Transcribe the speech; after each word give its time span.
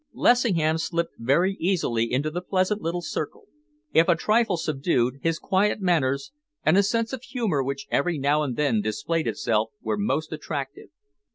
Lessingham 0.15 0.79
slipped 0.79 1.13
very 1.19 1.55
easily 1.59 2.11
into 2.11 2.31
the 2.31 2.41
pleasant 2.41 2.81
little 2.81 3.03
circle. 3.03 3.45
If 3.93 4.09
a 4.09 4.15
trifle 4.15 4.57
subdued, 4.57 5.19
his 5.21 5.37
quiet 5.37 5.79
manners, 5.79 6.31
and 6.65 6.75
a 6.75 6.81
sense 6.81 7.13
of 7.13 7.21
humour 7.21 7.61
which 7.63 7.85
every 7.91 8.17
now 8.17 8.41
and 8.41 8.55
then 8.55 8.81
displayed 8.81 9.27
itself, 9.27 9.69
were 9.79 9.97
most 9.97 10.31
attractive. 10.33 10.89